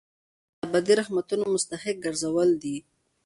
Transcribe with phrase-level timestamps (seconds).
[0.03, 2.77] ځان د ابدي رحمتونو مستحق ګرځول دي.